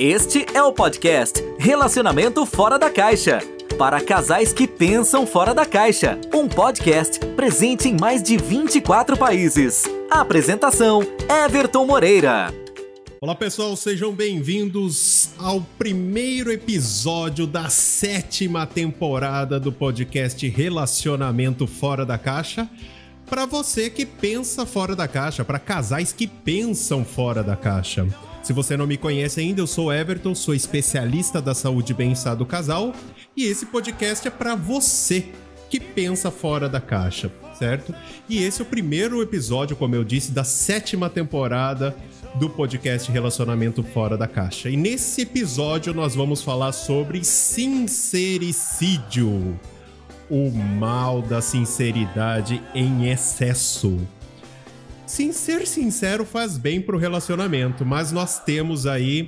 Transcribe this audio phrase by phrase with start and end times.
[0.00, 3.40] Este é o podcast Relacionamento Fora da Caixa.
[3.76, 6.16] Para casais que pensam fora da caixa.
[6.32, 9.82] Um podcast presente em mais de 24 países.
[10.08, 11.02] Apresentação:
[11.44, 12.54] Everton Moreira.
[13.20, 22.16] Olá pessoal, sejam bem-vindos ao primeiro episódio da sétima temporada do podcast Relacionamento Fora da
[22.16, 22.70] Caixa.
[23.28, 28.06] Para você que pensa fora da caixa, para casais que pensam fora da caixa.
[28.48, 32.34] Se você não me conhece ainda, eu sou Everton, sou especialista da saúde e bem-estar
[32.34, 32.94] do casal,
[33.36, 35.26] e esse podcast é para você
[35.68, 37.94] que pensa fora da caixa, certo?
[38.26, 41.94] E esse é o primeiro episódio, como eu disse, da sétima temporada
[42.36, 44.70] do podcast Relacionamento Fora da Caixa.
[44.70, 49.60] E nesse episódio nós vamos falar sobre sincericídio,
[50.30, 53.98] o mal da sinceridade em excesso.
[55.08, 59.26] Sim, ser sincero faz bem pro relacionamento, mas nós temos aí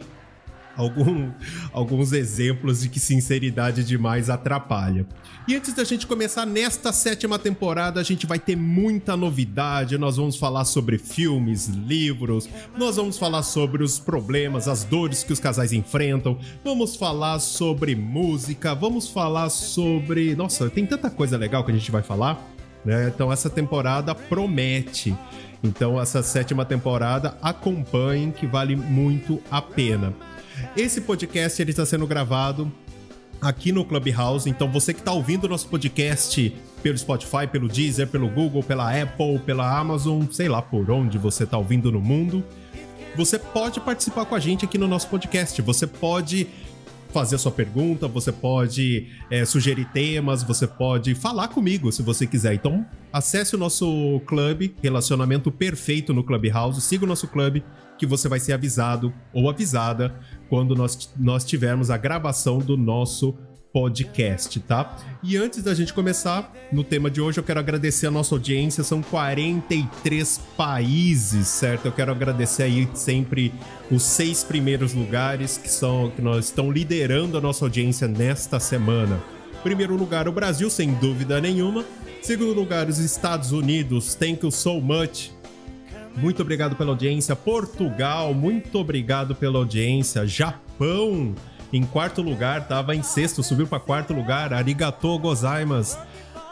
[0.77, 1.31] algum,
[1.73, 5.07] alguns exemplos de que sinceridade demais atrapalha.
[5.49, 9.97] E antes da gente começar nesta sétima temporada, a gente vai ter muita novidade.
[9.97, 15.33] Nós vamos falar sobre filmes, livros, nós vamos falar sobre os problemas, as dores que
[15.33, 20.37] os casais enfrentam, vamos falar sobre música, vamos falar sobre.
[20.37, 22.60] Nossa, tem tanta coisa legal que a gente vai falar.
[22.85, 23.11] Né?
[23.15, 25.17] Então essa temporada promete.
[25.63, 30.15] Então, essa sétima temporada, acompanhem que vale muito a pena.
[30.75, 32.73] Esse podcast ele está sendo gravado
[33.41, 34.49] aqui no Clubhouse.
[34.49, 38.91] Então, você que está ouvindo o nosso podcast pelo Spotify, pelo Deezer, pelo Google, pela
[38.91, 42.43] Apple, pela Amazon, sei lá por onde você está ouvindo no mundo,
[43.15, 45.61] você pode participar com a gente aqui no nosso podcast.
[45.61, 46.47] Você pode
[47.13, 52.27] fazer a sua pergunta, você pode é, sugerir temas, você pode falar comigo se você
[52.27, 52.55] quiser.
[52.55, 57.65] Então, acesse o nosso clube, Relacionamento Perfeito no Clubhouse, siga o nosso clube
[57.99, 60.15] que você vai ser avisado ou avisada
[60.49, 63.37] quando nós, nós tivermos a gravação do nosso
[63.73, 64.97] podcast, tá?
[65.23, 68.83] E antes da gente começar no tema de hoje, eu quero agradecer a nossa audiência,
[68.83, 71.87] são 43 países, certo?
[71.87, 73.53] Eu quero agradecer aí sempre
[73.91, 79.21] os seis primeiros lugares que são que nós estão liderando a nossa audiência nesta semana.
[79.63, 81.85] Primeiro lugar, o Brasil, sem dúvida nenhuma.
[82.23, 85.31] Segundo lugar, os Estados Unidos, thank you so much.
[86.17, 87.37] Muito obrigado pela audiência.
[87.37, 90.27] Portugal, muito obrigado pela audiência.
[90.27, 91.35] Japão,
[91.73, 94.53] em quarto lugar, tava em sexto, subiu para quarto lugar.
[94.53, 95.99] Arigato gozaimasu.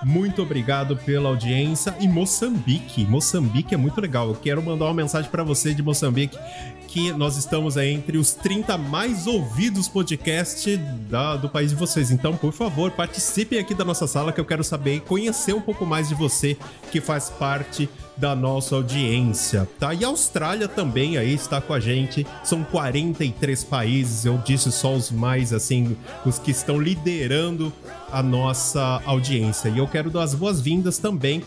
[0.02, 1.94] Muito obrigado pela audiência.
[1.98, 3.04] E Moçambique.
[3.04, 4.28] Moçambique é muito legal.
[4.28, 6.38] Eu quero mandar uma mensagem para você de Moçambique
[6.86, 10.78] que nós estamos aí entre os 30 mais ouvidos podcasts
[11.08, 12.10] da, do país de vocês.
[12.10, 15.60] Então, por favor, participem aqui da nossa sala que eu quero saber e conhecer um
[15.60, 16.56] pouco mais de você
[16.90, 19.94] que faz parte da nossa audiência, tá?
[19.94, 22.26] E a Austrália também aí está com a gente.
[22.42, 25.96] São 43 países, eu disse só os mais assim,
[26.26, 27.72] os que estão liderando
[28.10, 29.68] a nossa audiência.
[29.68, 31.42] E eu quero dar as boas-vindas também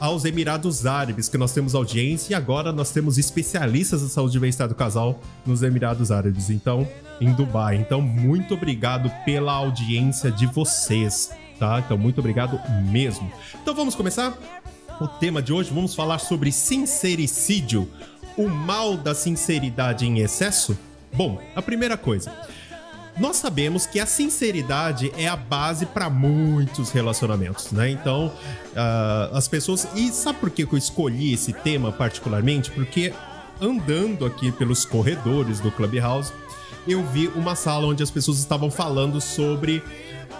[0.00, 4.40] aos Emirados Árabes, que nós temos audiência e agora nós temos especialistas da saúde e
[4.40, 6.86] bem-estar do casal nos Emirados Árabes, então,
[7.20, 7.76] em Dubai.
[7.76, 11.80] Então, muito obrigado pela audiência de vocês, tá?
[11.84, 13.30] Então, muito obrigado mesmo.
[13.60, 14.36] Então, vamos começar?
[15.00, 17.88] O tema de hoje, vamos falar sobre sincericídio,
[18.36, 20.76] o mal da sinceridade em excesso?
[21.12, 22.32] Bom, a primeira coisa,
[23.18, 27.90] nós sabemos que a sinceridade é a base para muitos relacionamentos, né?
[27.90, 29.88] Então, uh, as pessoas.
[29.94, 32.70] E sabe por que eu escolhi esse tema particularmente?
[32.70, 33.12] Porque
[33.60, 36.32] andando aqui pelos corredores do Clubhouse,
[36.86, 39.82] eu vi uma sala onde as pessoas estavam falando sobre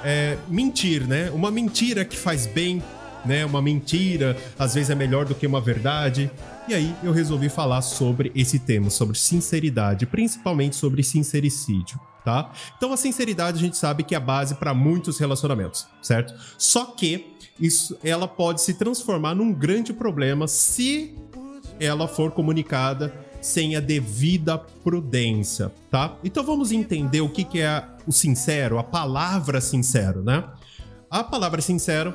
[0.05, 1.31] é, mentir, né?
[1.31, 2.83] Uma mentira que faz bem
[3.29, 3.45] né?
[3.45, 6.31] Uma mentira às vezes é melhor do que uma verdade.
[6.67, 12.51] E aí eu resolvi falar sobre esse tema, sobre sinceridade, principalmente sobre sincericídio, tá?
[12.77, 16.35] Então a sinceridade a gente sabe que é a base para muitos relacionamentos, certo?
[16.57, 21.15] Só que isso ela pode se transformar num grande problema se
[21.79, 26.17] ela for comunicada sem a devida prudência, tá?
[26.25, 30.45] Então vamos entender o que, que é o sincero, a palavra sincero, né?
[31.11, 32.15] A palavra sincero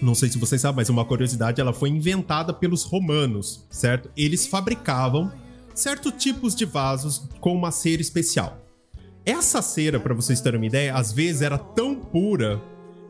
[0.00, 4.10] não sei se vocês sabem, mas uma curiosidade, ela foi inventada pelos romanos, certo?
[4.16, 5.32] Eles fabricavam
[5.74, 8.58] certos tipos de vasos com uma cera especial.
[9.24, 12.60] Essa cera, para vocês terem uma ideia, às vezes era tão pura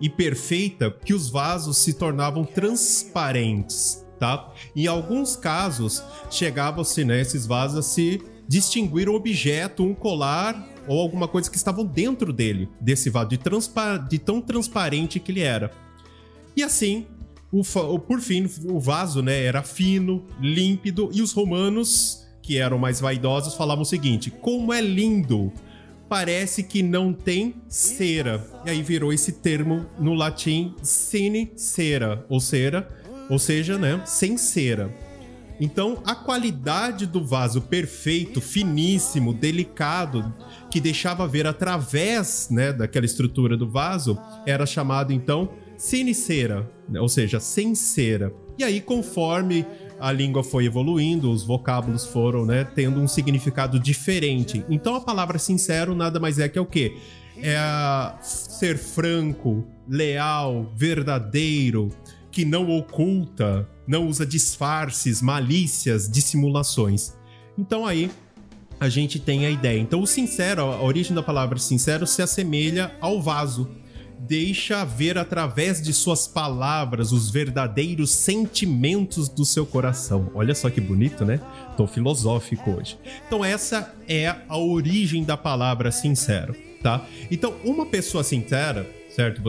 [0.00, 4.52] e perfeita que os vasos se tornavam transparentes, tá?
[4.74, 11.00] Em alguns casos, chegavam-se, né, esses vasos a se distinguir um objeto, um colar ou
[11.00, 13.38] alguma coisa que estavam dentro dele, desse vaso, de,
[14.08, 15.70] de tão transparente que ele era.
[16.58, 17.06] E assim,
[17.52, 17.62] o,
[18.00, 23.54] por fim, o vaso né, era fino, límpido, e os romanos, que eram mais vaidosos,
[23.54, 25.52] falavam o seguinte: como é lindo
[26.08, 28.44] parece que não tem cera.
[28.66, 32.88] E aí virou esse termo no latim sine cera, ou cera,
[33.30, 34.92] ou seja, né, sem cera.
[35.60, 40.34] Então, a qualidade do vaso perfeito, finíssimo, delicado,
[40.72, 46.68] que deixava ver através, né, daquela estrutura do vaso, era chamado então sine cera,
[47.00, 48.34] ou seja, sem cera.
[48.58, 49.64] E aí, conforme
[50.00, 54.64] a língua foi evoluindo, os vocábulos foram, né, tendo um significado diferente.
[54.68, 56.96] Então a palavra sincero nada mais é que é o quê?
[57.40, 57.56] É
[58.20, 61.90] ser franco, leal, verdadeiro,
[62.30, 67.14] que não oculta, não usa disfarces, malícias, dissimulações.
[67.56, 68.10] Então aí
[68.80, 69.78] a gente tem a ideia.
[69.78, 73.68] Então o sincero, a origem da palavra sincero se assemelha ao vaso
[74.18, 80.30] deixa ver através de suas palavras os verdadeiros sentimentos do seu coração.
[80.34, 81.40] Olha só que bonito, né?
[81.76, 82.98] Tô filosófico hoje.
[83.26, 87.04] Então essa é a origem da palavra sincero, tá?
[87.30, 89.42] Então uma pessoa sincera certo?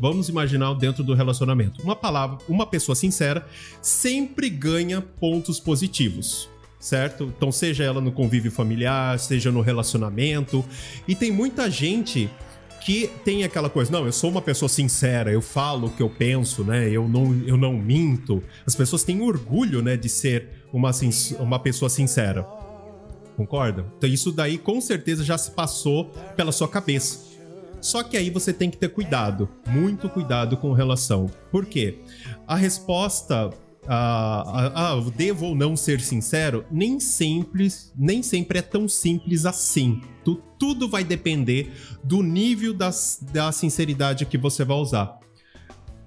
[0.00, 1.82] Vamos imaginar dentro do relacionamento.
[1.82, 3.44] Uma palavra, uma pessoa sincera
[3.82, 7.32] sempre ganha pontos positivos, certo?
[7.36, 10.64] Então, seja ela no convívio familiar, seja no relacionamento.
[11.08, 12.30] E tem muita gente
[12.86, 16.08] que tem aquela coisa, não, eu sou uma pessoa sincera, eu falo o que eu
[16.08, 16.88] penso, né?
[16.88, 18.40] Eu não, eu não minto.
[18.64, 20.92] As pessoas têm orgulho, né, de ser uma,
[21.40, 22.44] uma pessoa sincera.
[23.36, 23.84] Concorda?
[23.98, 27.18] Então isso daí com certeza já se passou pela sua cabeça.
[27.80, 31.26] Só que aí você tem que ter cuidado, muito cuidado com relação.
[31.50, 31.98] Por quê?
[32.46, 33.50] A resposta
[33.88, 40.00] ah, ah, devo ou não ser sincero, nem sempre, nem sempre é tão simples assim.
[40.24, 41.72] Tu, tudo vai depender
[42.02, 45.18] do nível das, da sinceridade que você vai usar.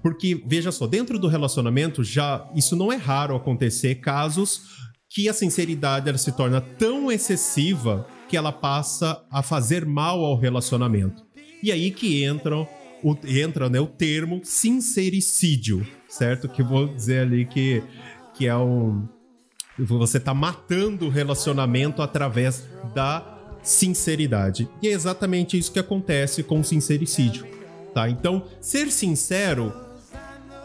[0.02, 4.62] Porque, veja só, dentro do relacionamento, já isso não é raro acontecer casos
[5.08, 10.38] que a sinceridade ela se torna tão excessiva que ela passa a fazer mal ao
[10.38, 11.24] relacionamento.
[11.62, 12.66] E aí que entram
[13.02, 16.48] o, entra né, o termo sincericídio, certo?
[16.48, 17.82] Que vou dizer ali que,
[18.34, 19.08] que é um.
[19.78, 24.68] Você está matando o relacionamento através da sinceridade.
[24.82, 27.46] E é exatamente isso que acontece com o sincericídio,
[27.94, 28.08] tá?
[28.08, 29.72] Então, ser sincero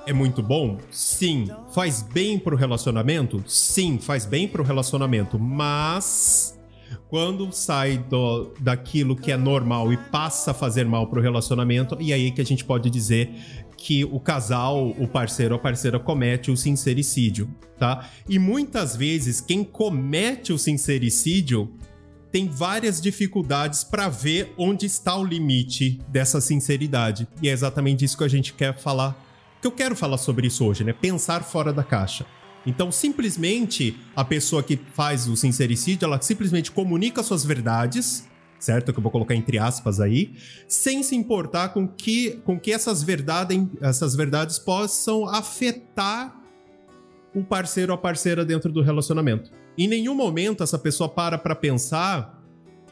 [0.06, 0.78] é muito bom?
[0.92, 1.50] Sim.
[1.74, 3.44] Faz bem pro relacionamento?
[3.48, 6.56] Sim, faz bem pro relacionamento, mas
[7.10, 12.14] quando sai do, daquilo que é normal e passa a fazer mal pro relacionamento, e
[12.14, 13.32] aí que a gente pode dizer
[13.86, 17.48] que o casal, o parceiro ou a parceira comete o sincericídio,
[17.78, 18.10] tá?
[18.28, 21.72] E muitas vezes quem comete o sincericídio
[22.32, 27.28] tem várias dificuldades para ver onde está o limite dessa sinceridade.
[27.44, 29.16] E é exatamente isso que a gente quer falar,
[29.62, 30.92] que eu quero falar sobre isso hoje, né?
[30.92, 32.26] Pensar fora da caixa.
[32.66, 38.28] Então, simplesmente, a pessoa que faz o sincericídio, ela simplesmente comunica suas verdades,
[38.66, 38.92] certo?
[38.92, 40.34] Que eu vou colocar entre aspas aí,
[40.68, 46.36] sem se importar com que, com que essas, verdade, essas verdades possam afetar
[47.34, 49.52] o parceiro ou a parceira dentro do relacionamento.
[49.78, 52.42] Em nenhum momento essa pessoa para para pensar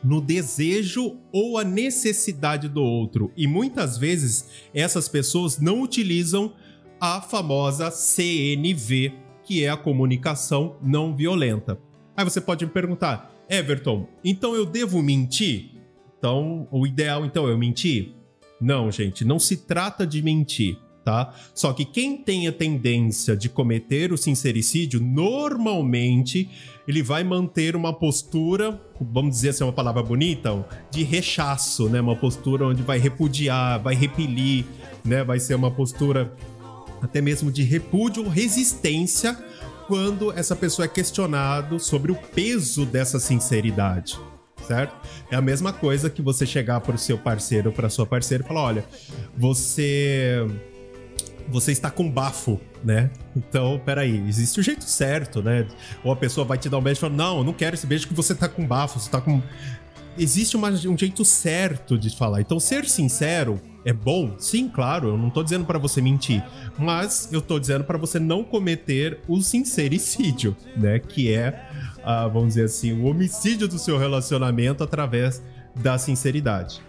[0.03, 3.31] no desejo ou a necessidade do outro.
[3.37, 6.53] E muitas vezes essas pessoas não utilizam
[6.99, 9.13] a famosa CNV,
[9.45, 11.79] que é a comunicação não violenta.
[12.15, 15.71] Aí você pode me perguntar, Everton, então eu devo mentir?
[16.17, 18.13] Então, o ideal então é eu mentir?
[18.59, 21.33] Não, gente, não se trata de mentir, tá?
[21.53, 26.49] Só que quem tem a tendência de cometer o sincericídio, normalmente
[26.87, 31.99] ele vai manter uma postura, vamos dizer assim, uma palavra bonita, de rechaço, né?
[31.99, 34.65] Uma postura onde vai repudiar, vai repelir,
[35.03, 35.23] né?
[35.23, 36.33] Vai ser uma postura
[37.01, 39.37] até mesmo de repúdio resistência
[39.87, 44.17] quando essa pessoa é questionado sobre o peso dessa sinceridade,
[44.67, 44.95] certo?
[45.31, 48.43] É a mesma coisa que você chegar para o seu parceiro ou para sua parceira
[48.43, 48.85] e falar, olha,
[49.37, 50.45] você
[51.47, 53.09] você está com bafo, né?
[53.35, 55.67] Então, peraí, existe o jeito certo, né?
[56.03, 57.85] Ou a pessoa vai te dar um beijo e fala, não, eu não quero esse
[57.85, 59.41] beijo que você está com bafo, você está com...
[60.17, 62.39] Existe uma, um jeito certo de falar.
[62.39, 64.35] Então, ser sincero é bom?
[64.37, 66.43] Sim, claro, eu não tô dizendo para você mentir,
[66.77, 71.49] mas eu tô dizendo para você não cometer o sincericídio, né, que é,
[71.99, 75.41] uh, vamos dizer assim, o homicídio do seu relacionamento através
[75.75, 76.81] da sinceridade.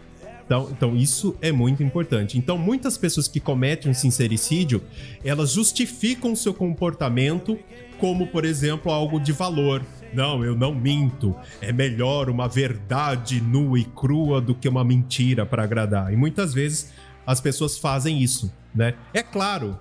[0.44, 2.36] Então, então, isso é muito importante.
[2.36, 4.82] Então, muitas pessoas que cometem um sincericídio,
[5.24, 7.58] elas justificam seu comportamento
[7.98, 9.82] como, por exemplo, algo de valor.
[10.14, 11.34] Não, eu não minto.
[11.60, 16.12] É melhor uma verdade nua e crua do que uma mentira para agradar.
[16.12, 16.92] E muitas vezes
[17.26, 18.94] as pessoas fazem isso, né?
[19.12, 19.78] É claro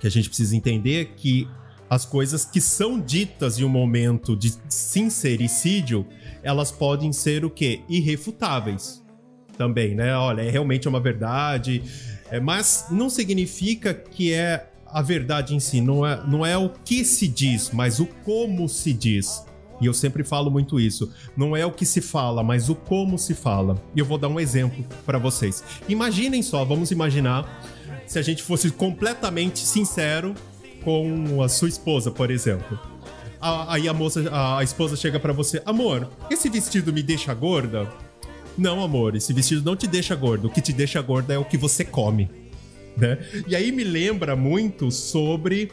[0.00, 1.48] que a gente precisa entender que
[1.88, 6.06] as coisas que são ditas em um momento de sincericídio,
[6.42, 7.80] elas podem ser o quê?
[7.88, 9.04] Irrefutáveis.
[9.56, 10.14] Também, né?
[10.16, 11.82] Olha, é realmente uma verdade,
[12.30, 16.70] é, mas não significa que é a verdade em si, não é, não é o
[16.84, 19.44] que se diz, mas o como se diz.
[19.80, 21.12] E eu sempre falo muito isso.
[21.36, 23.76] Não é o que se fala, mas o como se fala.
[23.94, 25.62] E eu vou dar um exemplo para vocês.
[25.88, 27.62] Imaginem só, vamos imaginar
[28.06, 30.34] se a gente fosse completamente sincero
[30.82, 32.78] com a sua esposa, por exemplo.
[33.40, 37.86] Aí a moça, a esposa chega para você: "Amor, esse vestido me deixa gorda?"
[38.56, 40.46] Não, amor, esse vestido não te deixa gordo.
[40.48, 42.45] O que te deixa gorda é o que você come.
[42.96, 43.18] Né?
[43.46, 45.70] E aí me lembra muito sobre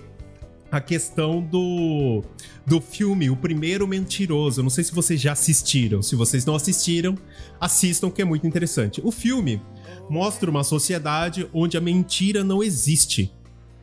[0.74, 2.24] a questão do,
[2.66, 4.64] do filme O Primeiro Mentiroso.
[4.64, 6.02] Não sei se vocês já assistiram.
[6.02, 7.16] Se vocês não assistiram,
[7.62, 9.00] assistam, que é muito interessante.
[9.04, 9.62] O filme
[10.10, 13.32] mostra uma sociedade onde a mentira não existe.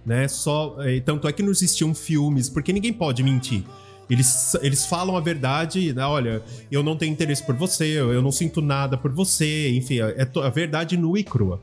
[0.04, 0.26] Né?
[0.26, 3.62] Só, eh, tanto é que não existiam filmes, porque ninguém pode mentir.
[4.11, 6.04] Eles, eles falam a verdade, né?
[6.04, 6.42] olha,
[6.73, 10.50] eu não tenho interesse por você, eu não sinto nada por você, enfim, é a
[10.50, 11.62] verdade nua e crua.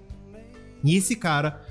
[0.81, 1.66] E esse cara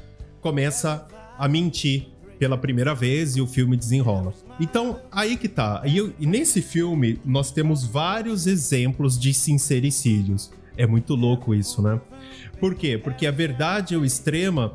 [0.46, 2.06] começa a mentir
[2.38, 4.32] pela primeira vez e o filme desenrola.
[4.60, 5.82] Então, aí que tá.
[5.84, 10.52] E, eu, e nesse filme, nós temos vários exemplos de sincericídios.
[10.76, 12.00] É muito louco isso, né?
[12.60, 12.96] Por quê?
[12.96, 14.72] Porque a verdade ou extrema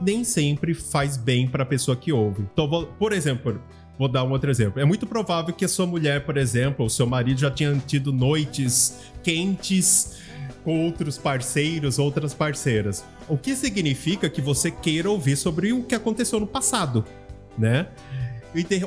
[0.00, 2.46] nem sempre faz bem para a pessoa que ouve.
[2.50, 3.60] Então, por exemplo,
[3.98, 4.80] vou dar um outro exemplo.
[4.80, 8.14] É muito provável que a sua mulher, por exemplo, ou seu marido já tenha tido
[8.14, 10.16] noites quentes
[10.64, 13.04] com outros parceiros, outras parceiras.
[13.28, 17.04] O que significa que você queira ouvir sobre o que aconteceu no passado,
[17.56, 17.88] né?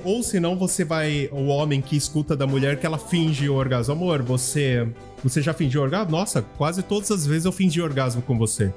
[0.04, 1.28] Ou senão você vai.
[1.32, 3.94] O homem que escuta da mulher que ela finge orgasmo.
[3.94, 4.88] Amor, você.
[5.24, 6.12] Você já fingiu orgasmo?
[6.12, 8.72] Nossa, quase todas as vezes eu fingi orgasmo com você.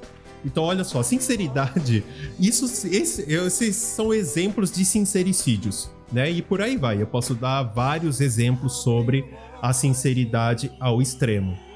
[0.45, 2.03] Então, olha só, sinceridade.
[2.41, 6.31] Isso, esse, esses são exemplos de sincericídios, né?
[6.31, 7.03] E por aí vai.
[7.03, 9.27] Eu posso dar vários exemplos sobre
[9.61, 11.68] a sinceridade ao extremo.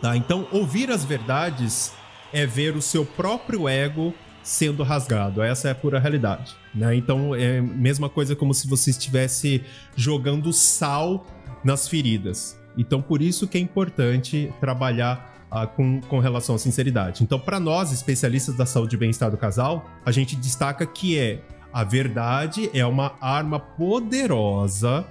[0.00, 0.16] Tá?
[0.16, 1.92] Então, ouvir as verdades
[2.32, 5.42] é ver o seu próprio ego sendo rasgado.
[5.42, 6.54] Essa é a pura realidade.
[6.74, 6.94] Né?
[6.96, 9.64] Então, é a mesma coisa como se você estivesse
[9.96, 11.26] jogando sal
[11.64, 12.60] nas feridas.
[12.76, 17.22] Então, por isso que é importante trabalhar ah, com, com relação à sinceridade.
[17.22, 21.40] Então, para nós, especialistas da saúde e bem-estar do casal, a gente destaca que é
[21.72, 25.04] a verdade é uma arma poderosa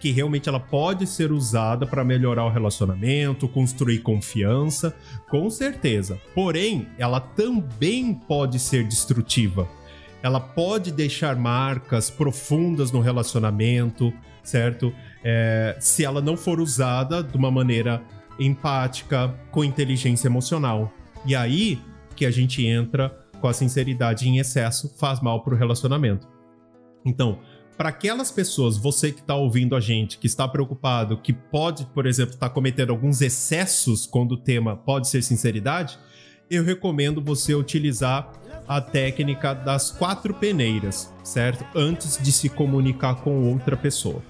[0.00, 4.96] que realmente ela pode ser usada para melhorar o relacionamento, construir confiança,
[5.28, 6.18] com certeza.
[6.34, 9.68] Porém, ela também pode ser destrutiva.
[10.22, 14.92] Ela pode deixar marcas profundas no relacionamento, certo?
[15.22, 18.02] É, se ela não for usada de uma maneira
[18.38, 20.92] empática, com inteligência emocional.
[21.26, 21.78] E aí
[22.16, 26.28] que a gente entra com a sinceridade em excesso, faz mal para o relacionamento.
[27.04, 27.38] Então,
[27.80, 32.04] para aquelas pessoas, você que está ouvindo a gente, que está preocupado, que pode, por
[32.04, 35.98] exemplo, estar tá cometendo alguns excessos quando o tema pode ser sinceridade,
[36.50, 38.32] eu recomendo você utilizar
[38.68, 41.64] a técnica das quatro peneiras, certo?
[41.74, 44.22] Antes de se comunicar com outra pessoa.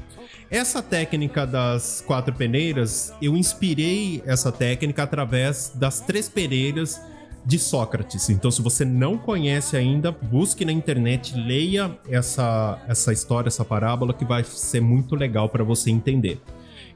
[0.48, 7.00] Essa técnica das quatro peneiras, eu inspirei essa técnica através das três peneiras
[7.44, 8.28] de Sócrates.
[8.28, 14.12] Então, se você não conhece ainda, busque na internet, leia essa, essa história, essa parábola,
[14.12, 16.40] que vai ser muito legal para você entender.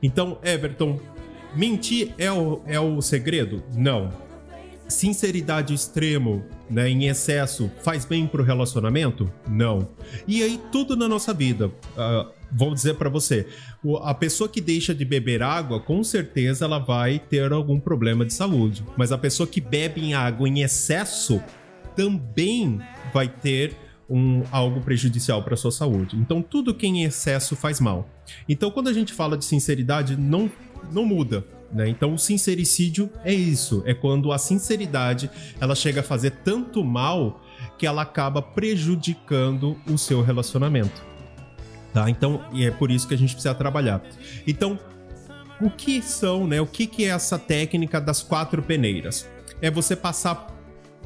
[0.03, 1.01] Então, Everton,
[1.55, 3.63] mentir é o, é o segredo?
[3.75, 4.11] Não.
[4.87, 9.33] Sinceridade extremo, né, em excesso, faz bem pro relacionamento?
[9.49, 9.89] Não.
[10.29, 11.69] E aí, tudo na nossa vida.
[11.69, 13.47] Uh, vou dizer para você,
[14.03, 18.33] a pessoa que deixa de beber água, com certeza ela vai ter algum problema de
[18.33, 18.85] saúde.
[18.97, 21.43] Mas a pessoa que bebe água em excesso
[21.97, 22.81] também
[23.13, 23.77] vai ter
[24.09, 26.17] um, algo prejudicial para sua saúde.
[26.17, 28.09] Então, tudo que é em excesso faz mal.
[28.49, 30.51] Então, quando a gente fala de sinceridade, não,
[30.93, 31.45] não muda.
[31.73, 31.89] Né?
[31.89, 37.43] Então, o sincericídio é isso: é quando a sinceridade ela chega a fazer tanto mal
[37.79, 41.14] que ela acaba prejudicando o seu relacionamento.
[41.95, 42.11] Tá?
[42.11, 44.03] Então, é por isso que a gente precisa trabalhar.
[44.49, 44.77] Então,
[45.61, 46.61] o que são, né?
[46.61, 49.31] O que, que é essa técnica das quatro peneiras?
[49.63, 50.49] É você passar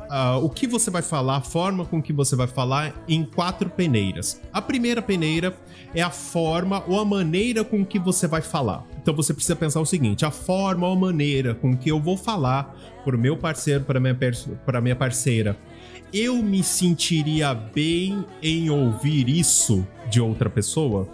[0.09, 3.69] uh, o que você vai falar, a forma com que você vai falar em quatro
[3.69, 4.41] peneiras.
[4.51, 5.55] A primeira peneira
[5.95, 8.83] é a forma ou a maneira com que você vai falar.
[9.01, 12.17] Então você precisa pensar o seguinte: a forma ou a maneira com que eu vou
[12.17, 14.17] falar para o meu parceiro, para minha,
[14.65, 15.55] para minha parceira,
[16.15, 21.09] eu me sentiria bem em ouvir isso de outra pessoa?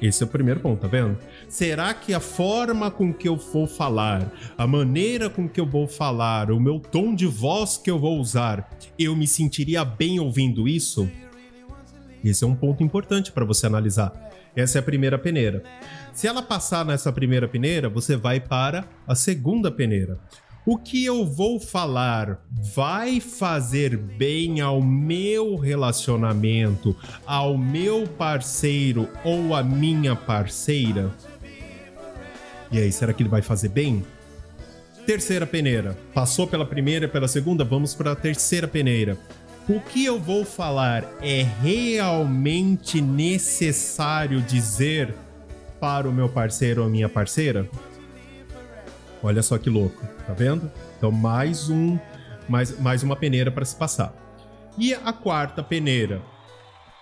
[0.00, 1.16] Esse é o primeiro ponto, tá vendo?
[1.48, 5.86] Será que a forma com que eu vou falar, a maneira com que eu vou
[5.86, 10.66] falar, o meu tom de voz que eu vou usar, eu me sentiria bem ouvindo
[10.66, 11.08] isso?
[12.24, 14.12] Esse é um ponto importante para você analisar.
[14.56, 15.62] Essa é a primeira peneira.
[16.12, 20.18] Se ela passar nessa primeira peneira, você vai para a segunda peneira.
[20.64, 26.94] O que eu vou falar vai fazer bem ao meu relacionamento,
[27.26, 31.10] ao meu parceiro ou à minha parceira?
[32.70, 34.04] E aí, será que ele vai fazer bem?
[35.04, 35.98] Terceira peneira.
[36.14, 39.18] Passou pela primeira e pela segunda, vamos para a terceira peneira.
[39.68, 45.12] O que eu vou falar é realmente necessário dizer
[45.80, 47.68] para o meu parceiro ou minha parceira?
[49.22, 50.70] Olha só que louco, tá vendo?
[50.98, 51.98] Então mais um,
[52.48, 54.14] mais, mais uma peneira para se passar.
[54.76, 56.22] E a quarta peneira,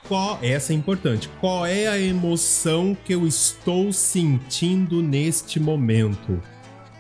[0.09, 1.29] qual essa é importante.
[1.41, 6.43] Qual é a emoção que eu estou sentindo neste momento?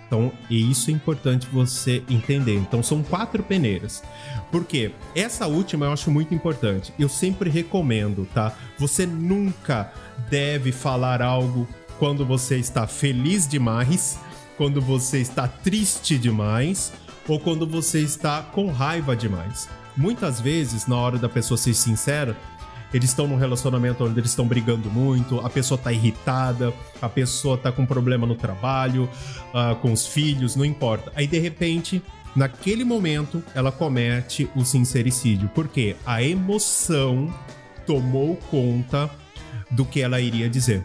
[0.06, 2.56] Então, e isso é importante você entender.
[2.56, 4.02] Então, são quatro peneiras.
[4.50, 6.92] Porque essa última eu acho muito importante.
[6.98, 8.52] Eu sempre recomendo, tá?
[8.76, 9.92] Você nunca
[10.28, 11.66] deve falar algo
[11.98, 14.18] quando você está feliz demais
[14.60, 16.92] quando você está triste demais
[17.26, 19.70] ou quando você está com raiva demais.
[19.96, 22.36] Muitas vezes, na hora da pessoa ser sincera,
[22.92, 27.54] eles estão num relacionamento onde eles estão brigando muito, a pessoa está irritada, a pessoa
[27.54, 29.08] está com problema no trabalho,
[29.54, 31.10] uh, com os filhos, não importa.
[31.16, 32.02] Aí de repente,
[32.36, 37.34] naquele momento, ela comete o sincericídio, porque a emoção
[37.86, 39.10] tomou conta
[39.70, 40.84] do que ela iria dizer.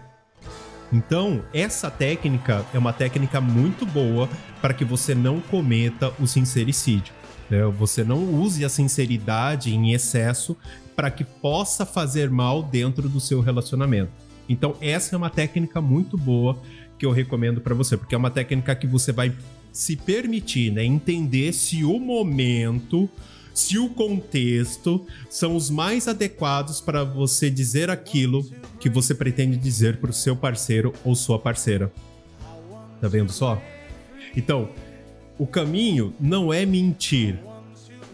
[0.95, 4.29] Então, essa técnica é uma técnica muito boa
[4.61, 7.13] para que você não cometa o sincericídio.
[7.49, 7.65] Né?
[7.77, 10.55] Você não use a sinceridade em excesso
[10.95, 14.09] para que possa fazer mal dentro do seu relacionamento.
[14.47, 16.57] Então, essa é uma técnica muito boa
[16.97, 19.33] que eu recomendo para você, porque é uma técnica que você vai
[19.73, 23.09] se permitir, né, entender se o momento
[23.55, 28.45] se o contexto são os mais adequados para você dizer aquilo
[28.81, 31.91] que você pretende dizer para o seu parceiro ou sua parceira.
[32.99, 33.59] Tá vendo só?
[34.35, 34.69] Então,
[35.39, 37.39] o caminho não é mentir,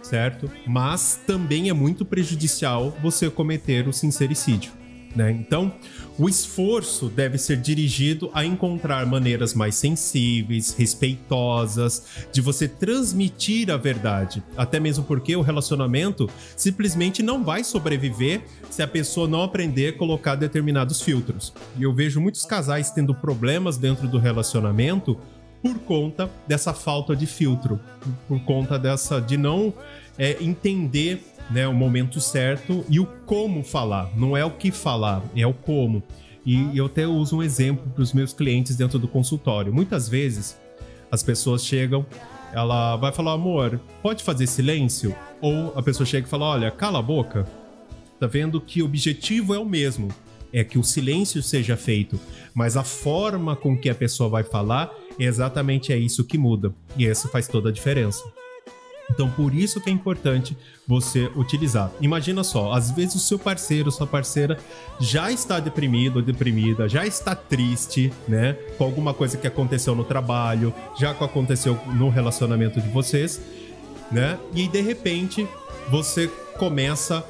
[0.04, 0.50] certo?
[0.68, 4.72] Mas também é muito prejudicial você cometer o sincericídio.
[5.16, 5.32] Né?
[5.32, 5.74] Então,
[6.18, 13.78] o esforço deve ser dirigido a encontrar maneiras mais sensíveis, respeitosas, de você transmitir a
[13.78, 14.44] verdade.
[14.56, 19.98] Até mesmo porque o relacionamento simplesmente não vai sobreviver se a pessoa não aprender a
[19.98, 21.54] colocar determinados filtros.
[21.78, 25.18] E eu vejo muitos casais tendo problemas dentro do relacionamento
[25.62, 27.80] por conta dessa falta de filtro,
[28.28, 29.74] por conta dessa de não
[30.18, 34.10] é, entender né, o momento certo e o como falar.
[34.16, 36.02] Não é o que falar, é o como.
[36.46, 39.74] E eu até uso um exemplo para os meus clientes dentro do consultório.
[39.74, 40.58] Muitas vezes
[41.12, 42.06] as pessoas chegam,
[42.54, 45.16] ela vai falar, amor, pode fazer silêncio?
[45.40, 47.46] Ou a pessoa chega e fala, olha, cala a boca.
[48.20, 50.10] Tá vendo que o objetivo é o mesmo,
[50.54, 52.20] é que o silêncio seja feito,
[52.54, 56.74] mas a forma com que a pessoa vai falar é exatamente é isso que muda.
[56.98, 58.24] E isso faz toda a diferença.
[59.12, 61.92] Então, por isso que é importante você utilizar.
[62.00, 64.58] Imagina só, às vezes o seu parceiro, sua parceira
[65.00, 70.04] já está deprimido ou deprimida, já está triste, né, com alguma coisa que aconteceu no
[70.04, 73.42] trabalho, já que aconteceu no relacionamento de vocês,
[74.12, 74.38] né?
[74.54, 75.48] E de repente
[75.90, 77.26] você começa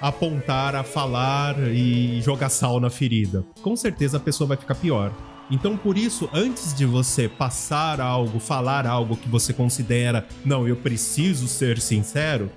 [0.00, 3.44] a apontar, a falar e jogar sal na ferida.
[3.62, 5.12] Com certeza a pessoa vai ficar pior.
[5.52, 10.74] Então, por isso, antes de você passar algo, falar algo que você considera, não, eu
[10.74, 12.50] preciso ser sincero,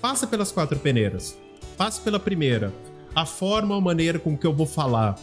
[0.00, 1.36] passa pelas quatro peneiras.
[1.76, 2.72] Passe pela primeira.
[3.16, 5.18] A forma ou maneira com que eu vou falar,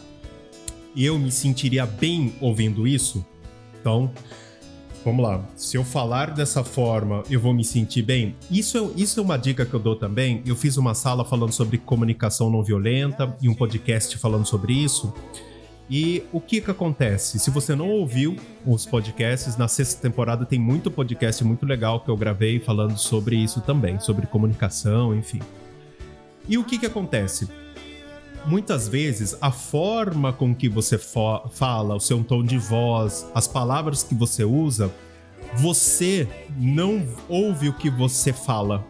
[0.93, 3.25] eu me sentiria bem ouvindo isso?
[3.79, 4.11] Então,
[5.05, 5.45] vamos lá.
[5.55, 8.35] Se eu falar dessa forma, eu vou me sentir bem?
[8.51, 10.43] Isso é, isso é uma dica que eu dou também.
[10.45, 15.13] Eu fiz uma sala falando sobre comunicação não violenta e um podcast falando sobre isso.
[15.93, 17.37] E o que que acontece?
[17.37, 22.09] Se você não ouviu os podcasts, na sexta temporada tem muito podcast muito legal que
[22.09, 25.41] eu gravei falando sobre isso também, sobre comunicação, enfim.
[26.47, 27.49] E o que que acontece?
[28.45, 34.01] Muitas vezes a forma com que você fala, o seu tom de voz, as palavras
[34.01, 34.89] que você usa,
[35.55, 36.25] você
[36.57, 38.81] não ouve o que você fala.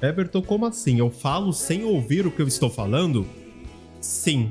[0.00, 0.98] Everton, como assim?
[0.98, 3.26] Eu falo sem ouvir o que eu estou falando?
[4.00, 4.50] Sim,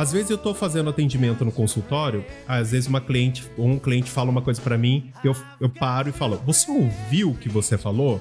[0.00, 4.10] às vezes eu tô fazendo atendimento no consultório, às vezes uma cliente ou um cliente
[4.10, 7.76] fala uma coisa para mim, eu, eu paro e falo: Você ouviu o que você
[7.76, 8.18] falou?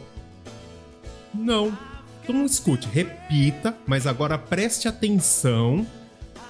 [1.33, 1.71] Não.
[2.21, 5.87] Então não escute, repita, mas agora preste atenção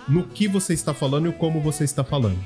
[0.08, 2.44] no que você está falando e como você está falando.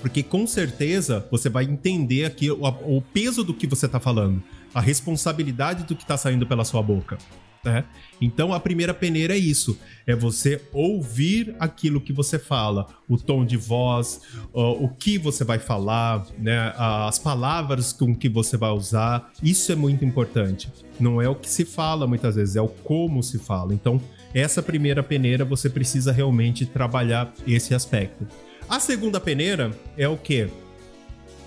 [0.00, 4.40] Porque com certeza você vai entender aqui o, o peso do que você está falando,
[4.72, 7.18] a responsabilidade do que está saindo pela sua boca.
[7.64, 7.84] Né?
[8.20, 13.44] Então a primeira peneira é isso: é você ouvir aquilo que você fala, o tom
[13.44, 14.20] de voz,
[14.52, 16.72] o que você vai falar, né?
[16.76, 19.30] as palavras com que você vai usar.
[19.42, 20.72] Isso é muito importante.
[20.98, 23.72] Não é o que se fala muitas vezes, é o como se fala.
[23.72, 24.00] Então,
[24.34, 28.26] essa primeira peneira você precisa realmente trabalhar esse aspecto.
[28.68, 30.48] A segunda peneira é o que?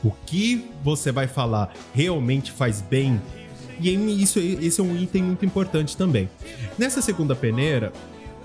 [0.04, 3.19] O que você vai falar realmente faz bem
[3.79, 6.29] e isso, esse é um item muito importante também.
[6.77, 7.91] Nessa segunda peneira,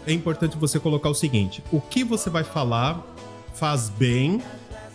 [0.07, 3.05] é importante você colocar o seguinte: o que você vai falar
[3.55, 4.43] faz bem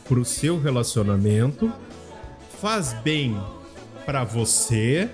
[0.07, 1.71] pro seu relacionamento,
[2.61, 3.39] faz bem
[4.05, 5.09] para você,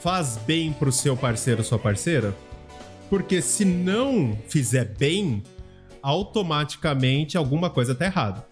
[0.00, 2.36] faz bem pro seu parceiro ou sua parceira?
[3.08, 5.42] Porque se não fizer bem,
[6.02, 8.46] automaticamente alguma coisa tá errada.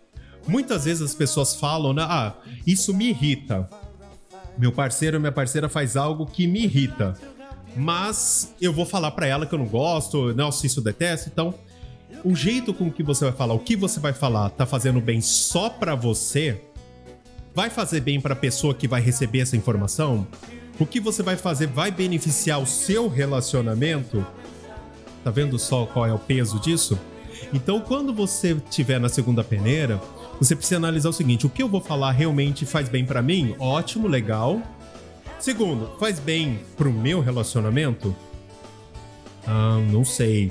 [0.47, 2.35] Muitas vezes as pessoas falam, né, ah,
[2.67, 3.69] isso me irrita
[4.59, 7.15] meu parceiro minha parceira faz algo que me irrita.
[7.77, 11.55] Mas eu vou falar para ela que eu não gosto, nossa, isso eu detesto, então
[12.25, 15.21] o jeito com que você vai falar, o que você vai falar, tá fazendo bem
[15.21, 16.61] só para você?
[17.55, 20.27] Vai fazer bem para a pessoa que vai receber essa informação?
[20.79, 24.25] O que você vai fazer vai beneficiar o seu relacionamento?
[25.25, 26.99] Tá vendo só qual é o peso disso?
[27.53, 30.01] Então, quando você estiver na segunda peneira,
[30.39, 33.55] você precisa analisar o seguinte: o que eu vou falar realmente faz bem para mim?
[33.59, 34.63] Ótimo, legal.
[35.39, 38.15] Segundo, faz bem pro meu relacionamento?
[39.47, 40.51] Ah, não sei.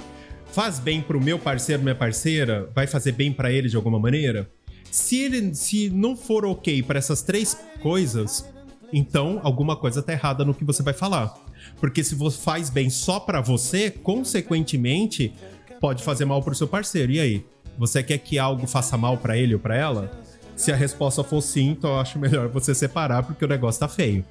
[0.51, 2.69] Faz bem pro meu parceiro, minha parceira?
[2.73, 4.49] Vai fazer bem para ele de alguma maneira?
[4.89, 8.47] Se ele se não for ok para essas três coisas,
[8.91, 11.37] então alguma coisa tá errada no que você vai falar.
[11.79, 15.33] Porque se você faz bem só para você, consequentemente,
[15.79, 17.11] pode fazer mal pro seu parceiro.
[17.11, 17.45] E aí?
[17.77, 20.11] Você quer que algo faça mal para ele ou para ela?
[20.55, 23.87] Se a resposta for sim, então eu acho melhor você separar porque o negócio tá
[23.87, 24.25] feio,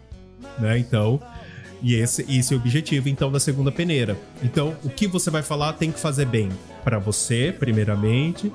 [0.59, 0.76] né?
[0.76, 1.20] Então,
[1.80, 4.16] e esse, esse é o objetivo então da segunda peneira.
[4.42, 6.50] Então, o que você vai falar tem que fazer bem
[6.82, 8.52] para você, primeiramente,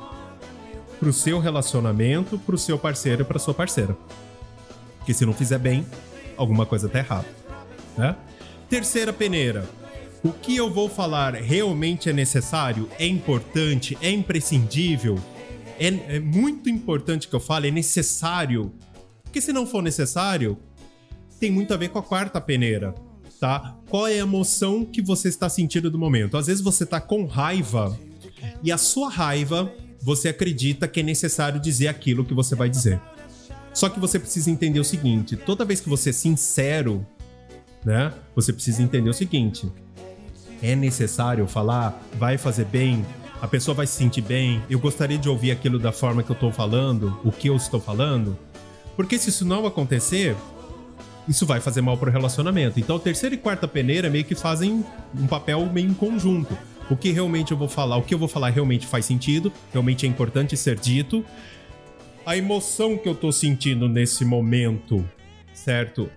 [0.99, 3.95] pro seu relacionamento, pro seu parceiro e pra sua parceira.
[4.97, 5.86] Porque se não fizer bem,
[6.36, 7.27] alguma coisa tá errada,
[7.97, 8.15] né?
[8.69, 9.65] Terceira peneira
[10.23, 15.17] o que eu vou falar realmente é necessário, é importante, é imprescindível,
[15.79, 18.71] é, é muito importante que eu fale, é necessário.
[19.23, 20.57] Porque se não for necessário,
[21.39, 22.93] tem muito a ver com a quarta peneira,
[23.39, 23.75] tá?
[23.89, 26.38] Qual é a emoção que você está sentindo do momento?
[26.38, 27.97] Às vezes você está com raiva
[28.62, 33.01] e a sua raiva você acredita que é necessário dizer aquilo que você vai dizer.
[33.73, 37.05] Só que você precisa entender o seguinte: toda vez que você é sincero,
[37.84, 38.13] né?
[38.36, 39.71] Você precisa entender o seguinte:
[40.62, 43.06] é necessário falar, vai fazer bem,
[43.41, 46.36] a pessoa vai se sentir bem, eu gostaria de ouvir aquilo da forma que eu
[46.36, 48.38] estou falando, o que eu estou falando.
[48.95, 50.36] Porque se isso não acontecer,
[51.28, 52.80] isso vai fazer mal pro relacionamento.
[52.80, 54.86] Então, terceira e quarta peneira meio que fazem
[55.17, 56.56] um papel meio em conjunto.
[56.89, 60.06] O que realmente eu vou falar, o que eu vou falar realmente faz sentido, realmente
[60.06, 61.26] é importante ser dito.
[62.26, 65.04] A emoção que eu tô sentindo nesse momento,
[65.54, 66.10] certo?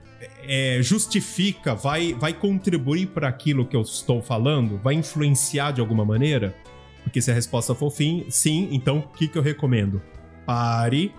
[0.48, 4.78] É, justifica, vai, vai contribuir para aquilo que eu estou falando?
[4.78, 6.54] Vai influenciar de alguma maneira?
[7.02, 10.02] Porque se a resposta for fim, sim, então o que, que eu recomendo?
[10.46, 11.14] Pare.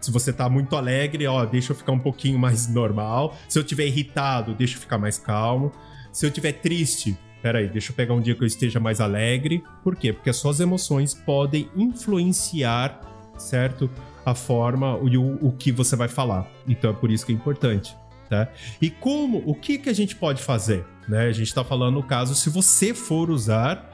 [0.00, 3.36] Se você tá muito alegre, ó, deixa eu ficar um pouquinho mais normal.
[3.48, 5.72] Se eu tiver irritado, deixa eu ficar mais calmo.
[6.12, 9.64] Se eu tiver triste, peraí, deixa eu pegar um dia que eu esteja mais alegre.
[9.82, 10.12] Por quê?
[10.12, 13.00] Porque as suas emoções podem influenciar,
[13.38, 13.90] certo?
[14.26, 16.46] A forma e o, o que você vai falar.
[16.68, 17.96] Então é por isso que é importante.
[18.34, 18.48] Tá?
[18.82, 20.84] E como, o que, que a gente pode fazer?
[21.08, 21.28] Né?
[21.28, 23.90] A gente está falando no caso se você for usar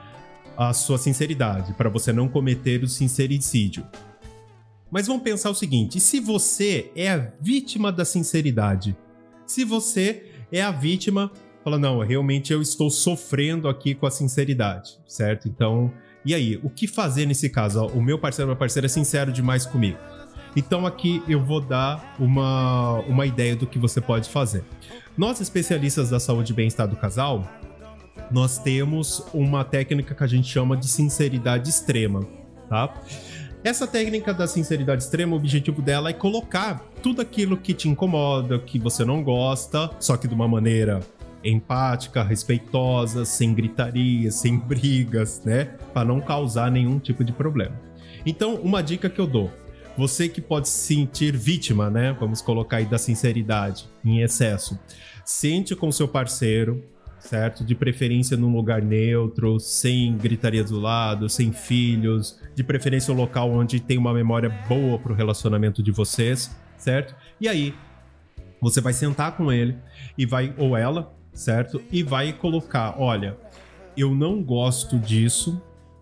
[0.56, 3.86] a sua sinceridade para você não cometer o sincericídio.
[4.90, 8.96] Mas vamos pensar o seguinte: se você é a vítima da sinceridade?
[9.46, 11.30] Se você é a vítima,
[11.62, 15.48] fala, não, realmente eu estou sofrendo aqui com a sinceridade, certo?
[15.48, 15.92] Então,
[16.24, 17.86] e aí, o que fazer nesse caso?
[17.86, 19.98] O meu parceiro, minha parceira é sincero demais comigo.
[20.56, 24.64] Então aqui eu vou dar uma, uma ideia do que você pode fazer.
[25.16, 27.48] Nós, especialistas da saúde e bem-estar do casal,
[28.30, 32.26] nós temos uma técnica que a gente chama de sinceridade extrema,
[32.68, 32.94] tá?
[33.62, 38.58] Essa técnica da sinceridade extrema, o objetivo dela é colocar tudo aquilo que te incomoda,
[38.58, 41.00] que você não gosta, só que de uma maneira
[41.44, 45.76] empática, respeitosa, sem gritaria, sem brigas, né?
[45.92, 47.78] Para não causar nenhum tipo de problema.
[48.24, 49.50] Então, uma dica que eu dou:
[49.96, 52.16] você que pode se sentir vítima, né?
[52.18, 54.78] Vamos colocar aí da sinceridade em excesso.
[55.24, 56.82] Sente com seu parceiro,
[57.18, 57.64] certo?
[57.64, 63.50] De preferência num lugar neutro, sem gritaria do lado, sem filhos, de preferência um local
[63.50, 67.14] onde tem uma memória boa pro relacionamento de vocês, certo?
[67.40, 67.74] E aí,
[68.60, 69.76] você vai sentar com ele
[70.16, 71.82] e vai, ou ela, certo?
[71.90, 73.36] E vai colocar, olha,
[73.96, 75.60] eu não gosto disso,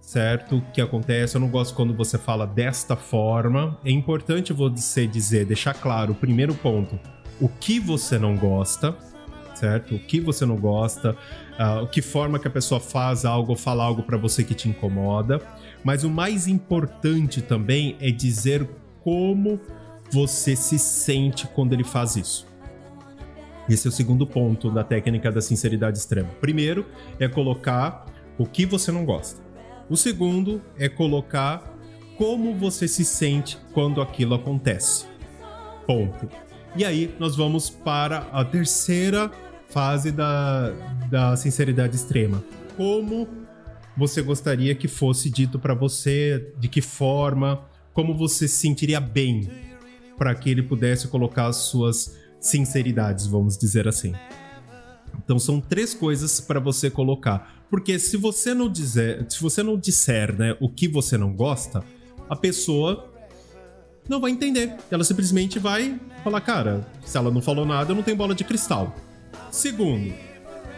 [0.08, 0.62] certo?
[0.72, 3.78] Que acontece, eu não gosto quando você fala desta forma.
[3.84, 6.98] É importante você dizer, deixar claro, o primeiro ponto,
[7.38, 8.96] o que você não gosta,
[9.54, 9.96] certo?
[9.96, 13.84] O que você não gosta, uh, que forma que a pessoa faz algo ou fala
[13.84, 15.42] algo para você que te incomoda.
[15.84, 18.66] Mas o mais importante também é dizer
[19.04, 19.60] como
[20.10, 22.46] você se sente quando ele faz isso.
[23.68, 26.30] Esse é o segundo ponto da técnica da sinceridade extrema.
[26.40, 26.86] Primeiro
[27.20, 28.06] é colocar
[28.38, 29.47] o que você não gosta.
[29.88, 31.76] O segundo é colocar
[32.16, 35.06] como você se sente quando aquilo acontece.
[35.86, 36.28] Ponto.
[36.76, 39.30] E aí nós vamos para a terceira
[39.68, 40.70] fase da,
[41.10, 42.42] da sinceridade extrema.
[42.76, 43.28] Como
[43.96, 49.50] você gostaria que fosse dito para você, de que forma, como você se sentiria bem
[50.16, 54.14] para que ele pudesse colocar as suas sinceridades, vamos dizer assim.
[55.16, 59.78] Então são três coisas para você colocar, porque se você não dizer, se você não
[59.78, 61.84] disser, né, o que você não gosta,
[62.28, 63.12] a pessoa
[64.08, 64.74] não vai entender.
[64.90, 68.42] Ela simplesmente vai falar, cara, se ela não falou nada, eu não tenho bola de
[68.44, 68.96] cristal.
[69.50, 70.14] Segundo,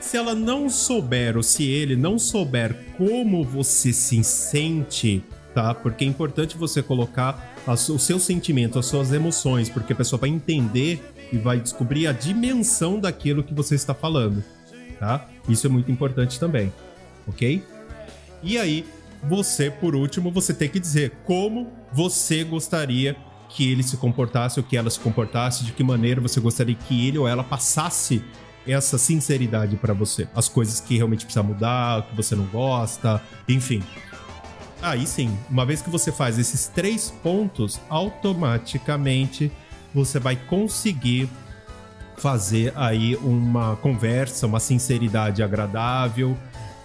[0.01, 5.23] se ela não souber ou se ele não souber como você se sente,
[5.55, 5.75] tá?
[5.75, 10.31] Porque é importante você colocar o seu sentimento, as suas emoções, porque a pessoa vai
[10.31, 11.01] entender
[11.33, 14.43] e vai descobrir a dimensão daquilo que você está falando,
[15.01, 15.27] tá?
[15.49, 16.73] Isso é muito importante também,
[17.27, 17.65] ok?
[18.43, 18.87] E aí,
[19.25, 23.17] você, por último, você tem que dizer como você gostaria
[23.49, 27.09] que ele se comportasse ou que ela se comportasse, de que maneira você gostaria que
[27.09, 28.23] ele ou ela passasse
[28.67, 30.29] essa sinceridade para você.
[30.35, 33.83] As coisas que realmente precisa mudar, que você não gosta, enfim.
[34.83, 39.51] Aí sim, uma vez que você faz esses três pontos, automaticamente
[39.93, 41.29] você vai conseguir
[42.21, 46.37] fazer aí uma conversa, uma sinceridade agradável,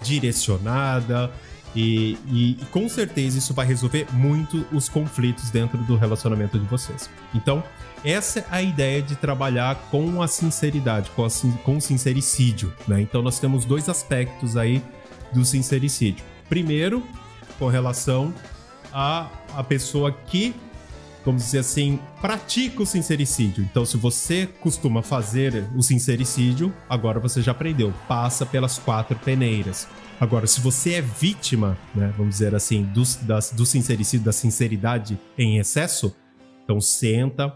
[0.02, 1.30] direcionada,
[1.74, 6.64] e, e, e, com certeza isso vai resolver muito os conflitos dentro do relacionamento de
[6.66, 7.10] vocês.
[7.34, 7.62] Então,
[8.02, 11.28] essa é a ideia de trabalhar com a sinceridade, com, a,
[11.64, 12.72] com o sincericídio.
[12.88, 13.02] Né?
[13.02, 14.82] Então, nós temos dois aspectos aí
[15.34, 16.24] do sincericídio.
[16.48, 17.02] Primeiro,
[17.58, 18.32] com relação
[18.90, 20.54] a a pessoa que
[21.26, 23.64] vamos dizer assim, pratica o sincericídio.
[23.64, 27.92] Então, se você costuma fazer o sincericídio, agora você já aprendeu.
[28.06, 29.88] Passa pelas quatro peneiras.
[30.20, 33.02] Agora, se você é vítima, né, vamos dizer assim, do,
[33.54, 36.14] do sincericídio, da sinceridade em excesso,
[36.62, 37.52] então senta,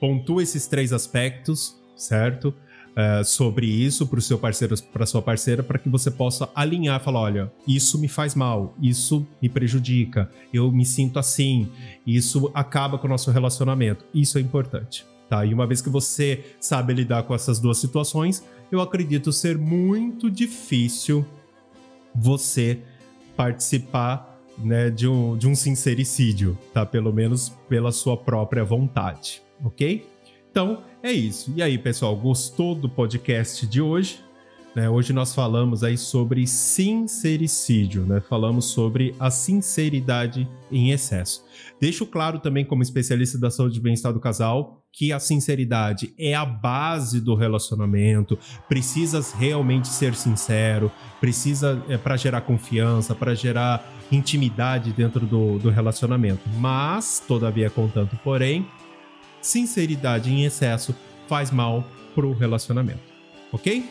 [0.00, 2.52] pontua esses três aspectos, certo?
[2.96, 7.02] Uh, sobre isso para o seu parceiro, para sua parceira, para que você possa alinhar
[7.02, 11.68] falar: olha, isso me faz mal, isso me prejudica, eu me sinto assim,
[12.06, 14.04] isso acaba com o nosso relacionamento.
[14.14, 15.04] Isso é importante.
[15.28, 15.44] Tá?
[15.44, 20.30] E uma vez que você sabe lidar com essas duas situações, eu acredito ser muito
[20.30, 21.26] difícil
[22.14, 22.80] você
[23.36, 26.86] participar né, de, um, de um sincericídio, tá?
[26.86, 30.06] Pelo menos pela sua própria vontade, ok?
[30.54, 31.52] Então é isso.
[31.56, 34.20] E aí, pessoal, gostou do podcast de hoje?
[34.72, 38.20] Né, hoje nós falamos aí sobre sincericídio, né?
[38.20, 41.44] Falamos sobre a sinceridade em excesso.
[41.80, 46.34] Deixo claro também, como especialista da saúde e bem-estar do casal, que a sinceridade é
[46.34, 48.38] a base do relacionamento.
[48.68, 50.88] Precisa realmente ser sincero,
[51.20, 56.48] precisa é, para gerar confiança, para gerar intimidade dentro do, do relacionamento.
[56.60, 58.64] Mas, todavia, contanto, porém,
[59.44, 60.94] sinceridade em excesso
[61.28, 63.00] faz mal pro relacionamento,
[63.52, 63.84] ok?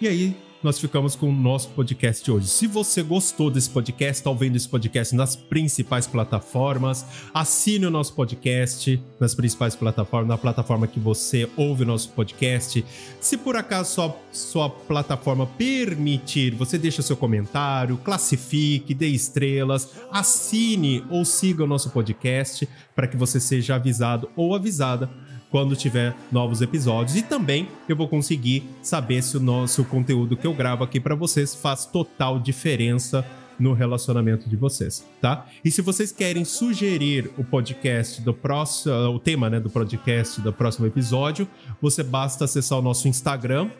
[0.00, 2.46] E aí, nós ficamos com o nosso podcast hoje.
[2.46, 8.14] Se você gostou desse podcast, está ouvindo esse podcast nas principais plataformas, assine o nosso
[8.14, 12.84] podcast nas principais plataformas, na plataforma que você ouve o nosso podcast.
[13.20, 21.04] Se por acaso sua, sua plataforma permitir, você deixa seu comentário, classifique, dê estrelas, assine
[21.10, 25.10] ou siga o nosso podcast para que você seja avisado ou avisada
[25.52, 27.14] quando tiver novos episódios.
[27.14, 31.14] E também eu vou conseguir saber se o nosso conteúdo que eu gravo aqui para
[31.14, 33.24] vocês faz total diferença
[33.60, 35.46] no relacionamento de vocês, tá?
[35.62, 40.52] E se vocês querem sugerir o podcast do próximo, o tema, né, do podcast do
[40.52, 41.46] próximo episódio,
[41.80, 43.70] você basta acessar o nosso Instagram,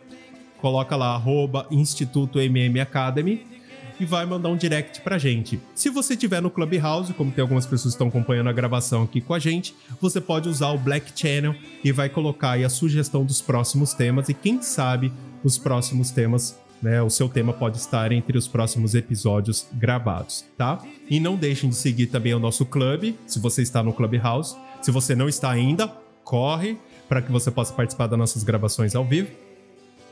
[0.61, 3.52] coloca lá arroba Instituto MM Academy
[3.99, 5.59] e vai mandar um direct pra gente.
[5.75, 9.21] Se você tiver no Clubhouse, como tem algumas pessoas que estão acompanhando a gravação aqui
[9.21, 13.23] com a gente, você pode usar o Black Channel e vai colocar aí a sugestão
[13.25, 15.11] dos próximos temas e quem sabe
[15.43, 20.83] os próximos temas né, o seu tema pode estar entre os próximos episódios gravados, tá?
[21.09, 24.57] E não deixem de seguir também o nosso clube, se você está no Clubhouse.
[24.81, 25.87] Se você não está ainda,
[26.25, 26.77] corre
[27.07, 29.29] para que você possa participar das nossas gravações ao vivo.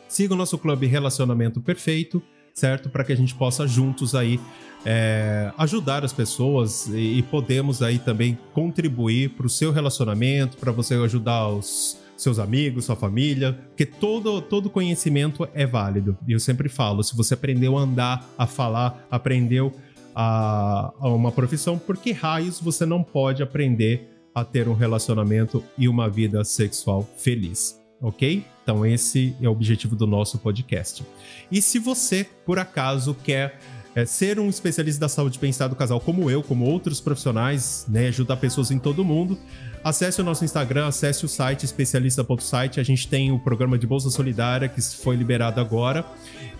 [0.08, 2.90] siga o nosso clube Relacionamento Perfeito, certo?
[2.90, 4.40] Para que a gente possa juntos aí
[4.86, 10.72] é, ajudar as pessoas e, e podemos aí também contribuir para o seu relacionamento, para
[10.72, 16.18] você ajudar os seus amigos, sua família, porque todo, todo conhecimento é válido.
[16.28, 19.74] E eu sempre falo, se você aprendeu a andar, a falar, aprendeu
[20.16, 25.64] a, a uma profissão, por que raios você não pode aprender a ter um relacionamento
[25.78, 27.80] e uma vida sexual feliz?
[28.00, 28.44] Ok?
[28.72, 31.06] Então, esse é o objetivo do nosso podcast.
[31.52, 33.60] E se você, por acaso, quer
[33.96, 37.86] é, ser um especialista da saúde e bem-estar do casal, como eu, como outros profissionais,
[37.88, 39.38] né, ajudar pessoas em todo mundo,
[39.84, 42.80] acesse o nosso Instagram, acesse o site especialista.site.
[42.80, 46.06] A gente tem o programa de Bolsa Solidária que foi liberado agora.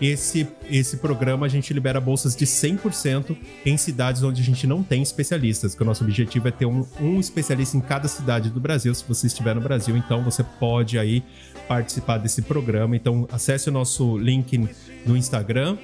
[0.00, 4.82] Esse, esse programa a gente libera bolsas de 100% em cidades onde a gente não
[4.82, 8.60] tem especialistas, que o nosso objetivo é ter um, um especialista em cada cidade do
[8.60, 8.94] Brasil.
[8.94, 11.22] Se você estiver no Brasil, então você pode aí
[11.66, 12.96] participar desse programa.
[12.96, 14.68] Então acesse o nosso link
[15.06, 15.78] no Instagram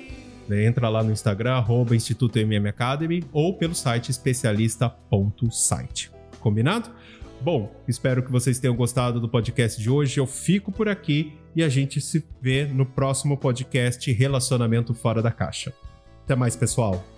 [0.48, 0.64] né?
[0.64, 6.10] Entra lá no Instagram, arroba Instituto MM Academy ou pelo site especialista.site.
[6.40, 6.90] Combinado?
[7.40, 10.18] Bom, espero que vocês tenham gostado do podcast de hoje.
[10.18, 15.30] Eu fico por aqui e a gente se vê no próximo podcast Relacionamento Fora da
[15.30, 15.72] Caixa.
[16.24, 17.17] Até mais, pessoal!